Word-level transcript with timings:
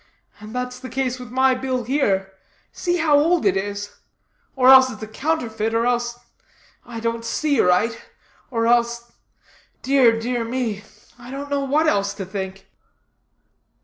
And 0.39 0.55
that's 0.55 0.79
the 0.79 0.89
case 0.89 1.19
with 1.19 1.29
my 1.29 1.53
bill 1.53 1.83
here 1.83 2.33
see 2.71 2.97
how 2.97 3.19
old 3.19 3.45
it 3.45 3.55
is 3.55 3.97
or 4.55 4.69
else 4.69 4.89
it's 4.89 5.03
a 5.03 5.07
counterfeit, 5.07 5.75
or 5.75 5.85
else 5.85 6.17
I 6.83 6.99
don't 6.99 7.23
see 7.23 7.59
right 7.61 7.95
or 8.49 8.65
else 8.65 9.11
dear, 9.83 10.19
dear 10.19 10.43
me 10.43 10.81
I 11.19 11.29
don't 11.29 11.51
know 11.51 11.63
what 11.65 11.85
else 11.85 12.15
to 12.15 12.25
think." 12.25 12.65